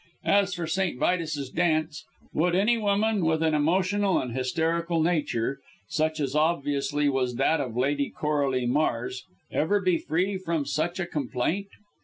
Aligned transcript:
As 0.25 0.55
for 0.55 0.65
St. 0.65 0.97
Vitus's 0.97 1.51
Dance, 1.51 2.05
would 2.33 2.55
any 2.55 2.75
woman, 2.75 3.23
with 3.23 3.43
an 3.43 3.53
emotional 3.53 4.17
and 4.17 4.35
hysterical 4.35 4.99
nature, 5.03 5.59
such 5.89 6.19
as 6.19 6.33
obviously 6.35 7.07
was 7.07 7.35
that 7.35 7.61
of 7.61 7.77
Lady 7.77 8.09
Coralie 8.09 8.65
Mars, 8.65 9.25
ever 9.51 9.79
be 9.79 9.99
free 9.99 10.39
from 10.39 10.65
such 10.65 10.99
a 10.99 11.05
complaint?" 11.05 11.67